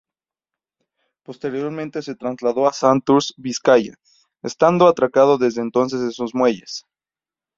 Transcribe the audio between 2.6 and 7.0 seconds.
a Santurce, Vizcaya, estando atracado desde entonces en sus muelles.